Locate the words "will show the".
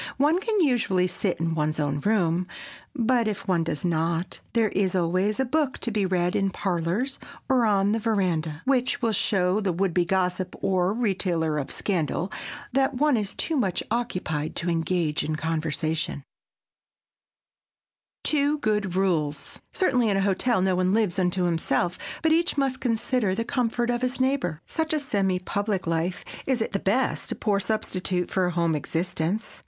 9.03-9.71